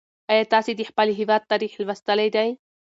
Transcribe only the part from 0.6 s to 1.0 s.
د